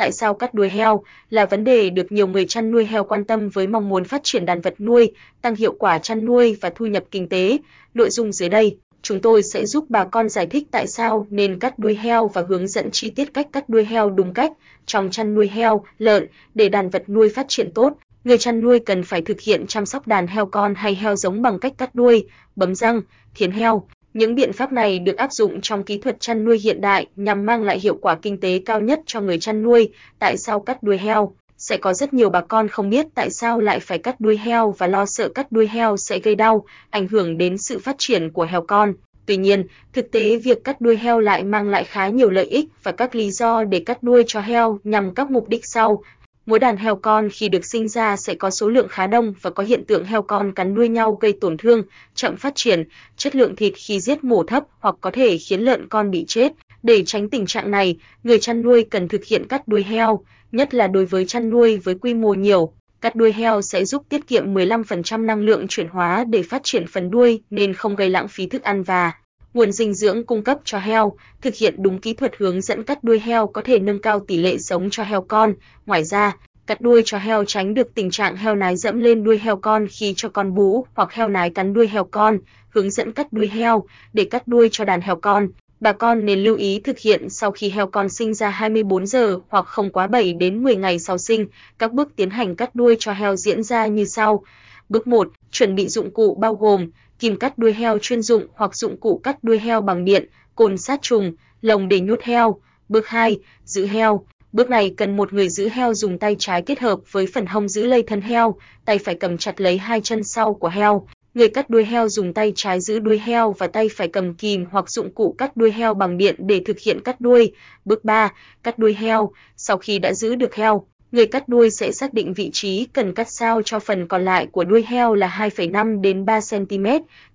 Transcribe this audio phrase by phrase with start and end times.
[0.00, 3.24] tại sao cắt đuôi heo là vấn đề được nhiều người chăn nuôi heo quan
[3.24, 6.70] tâm với mong muốn phát triển đàn vật nuôi, tăng hiệu quả chăn nuôi và
[6.74, 7.58] thu nhập kinh tế.
[7.94, 11.58] Nội dung dưới đây, chúng tôi sẽ giúp bà con giải thích tại sao nên
[11.58, 14.52] cắt đuôi heo và hướng dẫn chi tiết cách cắt đuôi heo đúng cách
[14.86, 17.92] trong chăn nuôi heo, lợn để đàn vật nuôi phát triển tốt.
[18.24, 21.42] Người chăn nuôi cần phải thực hiện chăm sóc đàn heo con hay heo giống
[21.42, 22.26] bằng cách cắt đuôi,
[22.56, 23.00] bấm răng,
[23.34, 23.86] thiến heo.
[24.14, 27.46] Những biện pháp này được áp dụng trong kỹ thuật chăn nuôi hiện đại nhằm
[27.46, 29.92] mang lại hiệu quả kinh tế cao nhất cho người chăn nuôi.
[30.18, 31.32] Tại sao cắt đuôi heo?
[31.56, 34.74] Sẽ có rất nhiều bà con không biết tại sao lại phải cắt đuôi heo
[34.78, 38.30] và lo sợ cắt đuôi heo sẽ gây đau, ảnh hưởng đến sự phát triển
[38.30, 38.94] của heo con.
[39.26, 42.64] Tuy nhiên, thực tế việc cắt đuôi heo lại mang lại khá nhiều lợi ích
[42.82, 46.02] và các lý do để cắt đuôi cho heo nhằm các mục đích sau.
[46.50, 49.50] Mỗi đàn heo con khi được sinh ra sẽ có số lượng khá đông và
[49.50, 51.82] có hiện tượng heo con cắn đuôi nhau gây tổn thương,
[52.14, 52.84] chậm phát triển,
[53.16, 56.52] chất lượng thịt khi giết mổ thấp hoặc có thể khiến lợn con bị chết.
[56.82, 60.74] Để tránh tình trạng này, người chăn nuôi cần thực hiện cắt đuôi heo, nhất
[60.74, 62.72] là đối với chăn nuôi với quy mô nhiều.
[63.00, 66.86] Cắt đuôi heo sẽ giúp tiết kiệm 15% năng lượng chuyển hóa để phát triển
[66.86, 69.12] phần đuôi nên không gây lãng phí thức ăn và
[69.54, 73.04] nguồn dinh dưỡng cung cấp cho heo, thực hiện đúng kỹ thuật hướng dẫn cắt
[73.04, 75.54] đuôi heo có thể nâng cao tỷ lệ sống cho heo con.
[75.86, 79.38] Ngoài ra, cắt đuôi cho heo tránh được tình trạng heo nái dẫm lên đuôi
[79.38, 82.38] heo con khi cho con bú hoặc heo nái cắn đuôi heo con.
[82.70, 85.48] Hướng dẫn cắt đuôi heo để cắt đuôi cho đàn heo con.
[85.80, 89.38] Bà con nên lưu ý thực hiện sau khi heo con sinh ra 24 giờ
[89.48, 91.46] hoặc không quá 7 đến 10 ngày sau sinh.
[91.78, 94.44] Các bước tiến hành cắt đuôi cho heo diễn ra như sau.
[94.90, 98.76] Bước 1, chuẩn bị dụng cụ bao gồm kìm cắt đuôi heo chuyên dụng hoặc
[98.76, 102.60] dụng cụ cắt đuôi heo bằng điện, cồn sát trùng, lồng để nhốt heo.
[102.88, 104.24] Bước 2, giữ heo.
[104.52, 107.68] Bước này cần một người giữ heo dùng tay trái kết hợp với phần hông
[107.68, 111.06] giữ lây thân heo, tay phải cầm chặt lấy hai chân sau của heo.
[111.34, 114.66] Người cắt đuôi heo dùng tay trái giữ đuôi heo và tay phải cầm kìm
[114.70, 117.52] hoặc dụng cụ cắt đuôi heo bằng điện để thực hiện cắt đuôi.
[117.84, 119.32] Bước 3, cắt đuôi heo.
[119.56, 123.14] Sau khi đã giữ được heo, người cắt đuôi sẽ xác định vị trí cần
[123.14, 126.86] cắt sao cho phần còn lại của đuôi heo là 2,5 đến 3 cm,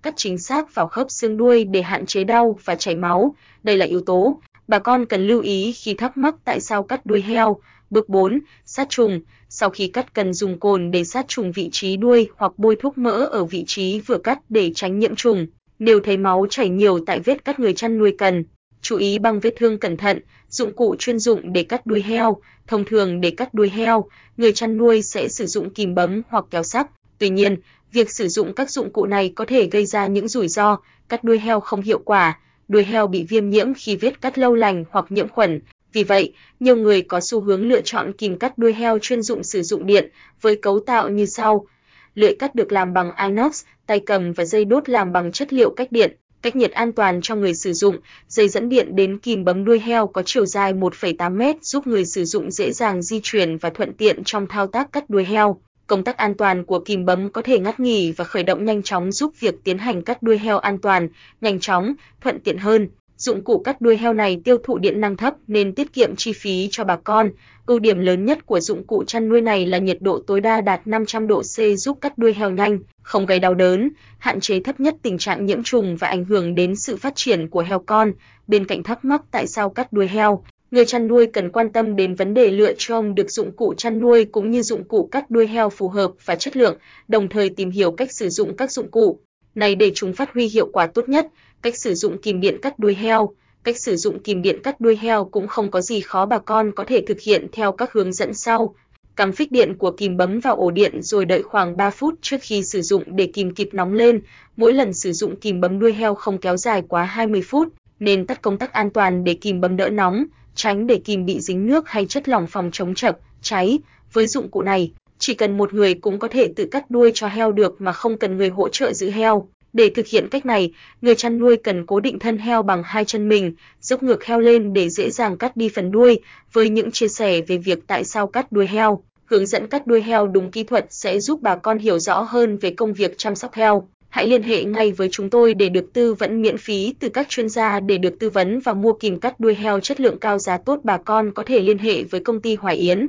[0.02, 3.34] cắt chính xác vào khớp xương đuôi để hạn chế đau và chảy máu.
[3.62, 7.06] Đây là yếu tố bà con cần lưu ý khi thắc mắc tại sao cắt
[7.06, 7.56] đuôi heo.
[7.90, 9.20] Bước 4, sát trùng.
[9.48, 12.98] Sau khi cắt cần dùng cồn để sát trùng vị trí đuôi hoặc bôi thuốc
[12.98, 15.46] mỡ ở vị trí vừa cắt để tránh nhiễm trùng.
[15.78, 18.44] Nếu thấy máu chảy nhiều tại vết cắt người chăn nuôi cần
[18.82, 22.36] chú ý băng vết thương cẩn thận, dụng cụ chuyên dụng để cắt đuôi heo,
[22.66, 24.04] thông thường để cắt đuôi heo,
[24.36, 26.86] người chăn nuôi sẽ sử dụng kìm bấm hoặc kéo sắt.
[27.18, 27.56] Tuy nhiên,
[27.92, 30.78] việc sử dụng các dụng cụ này có thể gây ra những rủi ro,
[31.08, 32.38] cắt đuôi heo không hiệu quả,
[32.68, 35.60] đuôi heo bị viêm nhiễm khi vết cắt lâu lành hoặc nhiễm khuẩn.
[35.92, 39.42] Vì vậy, nhiều người có xu hướng lựa chọn kìm cắt đuôi heo chuyên dụng
[39.42, 40.10] sử dụng điện
[40.40, 41.66] với cấu tạo như sau.
[42.14, 45.70] Lưỡi cắt được làm bằng inox, tay cầm và dây đốt làm bằng chất liệu
[45.70, 47.96] cách điện cách nhiệt an toàn cho người sử dụng,
[48.28, 52.24] dây dẫn điện đến kìm bấm đuôi heo có chiều dài 1,8m giúp người sử
[52.24, 55.60] dụng dễ dàng di chuyển và thuận tiện trong thao tác cắt đuôi heo.
[55.86, 58.82] Công tắc an toàn của kìm bấm có thể ngắt nghỉ và khởi động nhanh
[58.82, 61.08] chóng giúp việc tiến hành cắt đuôi heo an toàn,
[61.40, 62.88] nhanh chóng, thuận tiện hơn.
[63.18, 66.32] Dụng cụ cắt đuôi heo này tiêu thụ điện năng thấp nên tiết kiệm chi
[66.32, 67.30] phí cho bà con.
[67.66, 70.60] Ưu điểm lớn nhất của dụng cụ chăn nuôi này là nhiệt độ tối đa
[70.60, 74.60] đạt 500 độ C giúp cắt đuôi heo nhanh, không gây đau đớn, hạn chế
[74.60, 77.78] thấp nhất tình trạng nhiễm trùng và ảnh hưởng đến sự phát triển của heo
[77.78, 78.12] con.
[78.46, 81.96] Bên cạnh thắc mắc tại sao cắt đuôi heo, người chăn nuôi cần quan tâm
[81.96, 85.30] đến vấn đề lựa chọn được dụng cụ chăn nuôi cũng như dụng cụ cắt
[85.30, 86.78] đuôi heo phù hợp và chất lượng,
[87.08, 89.20] đồng thời tìm hiểu cách sử dụng các dụng cụ
[89.56, 91.26] này để chúng phát huy hiệu quả tốt nhất.
[91.62, 93.30] Cách sử dụng kìm điện cắt đuôi heo
[93.66, 96.72] Cách sử dụng kìm điện cắt đuôi heo cũng không có gì khó bà con
[96.72, 98.74] có thể thực hiện theo các hướng dẫn sau.
[99.16, 102.36] Cắm phích điện của kìm bấm vào ổ điện rồi đợi khoảng 3 phút trước
[102.40, 104.20] khi sử dụng để kìm kịp nóng lên.
[104.56, 107.68] Mỗi lần sử dụng kìm bấm đuôi heo không kéo dài quá 20 phút,
[108.00, 110.24] nên tắt công tắc an toàn để kìm bấm đỡ nóng,
[110.54, 113.78] tránh để kìm bị dính nước hay chất lỏng phòng chống chập, cháy.
[114.12, 117.28] Với dụng cụ này, chỉ cần một người cũng có thể tự cắt đuôi cho
[117.28, 119.48] heo được mà không cần người hỗ trợ giữ heo.
[119.72, 120.72] Để thực hiện cách này,
[121.02, 124.40] người chăn nuôi cần cố định thân heo bằng hai chân mình, dốc ngược heo
[124.40, 126.20] lên để dễ dàng cắt đi phần đuôi.
[126.52, 130.02] Với những chia sẻ về việc tại sao cắt đuôi heo, hướng dẫn cắt đuôi
[130.02, 133.34] heo đúng kỹ thuật sẽ giúp bà con hiểu rõ hơn về công việc chăm
[133.34, 133.88] sóc heo.
[134.08, 137.28] Hãy liên hệ ngay với chúng tôi để được tư vấn miễn phí từ các
[137.28, 140.38] chuyên gia để được tư vấn và mua kìm cắt đuôi heo chất lượng cao
[140.38, 143.08] giá tốt bà con có thể liên hệ với công ty Hoài Yến.